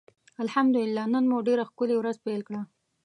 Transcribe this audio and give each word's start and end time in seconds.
الحمدالله 0.43 1.03
نن 1.13 1.23
مو 1.31 1.37
ډيره 1.47 1.63
ښکلي 1.69 1.95
ورځ 1.97 2.15
پېل 2.25 2.41
کړه. 2.47 2.61